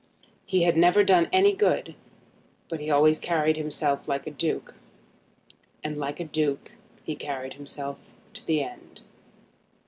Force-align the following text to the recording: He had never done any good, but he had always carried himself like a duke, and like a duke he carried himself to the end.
He 0.47 0.63
had 0.63 0.77
never 0.77 1.03
done 1.03 1.29
any 1.31 1.53
good, 1.53 1.93
but 2.69 2.79
he 2.79 2.87
had 2.87 2.95
always 2.95 3.19
carried 3.19 3.55
himself 3.55 4.07
like 4.07 4.25
a 4.25 4.31
duke, 4.31 4.73
and 5.83 5.95
like 5.95 6.19
a 6.19 6.25
duke 6.25 6.71
he 7.03 7.15
carried 7.15 7.53
himself 7.53 7.99
to 8.33 8.43
the 8.43 8.63
end. 8.63 9.01